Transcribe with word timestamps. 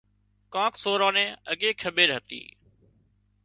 ڪانڪ 0.53 0.73
سوران 0.83 1.13
نين 1.17 1.29
اڳي 1.51 1.69
کٻير 1.81 2.09
هتي 2.17 2.41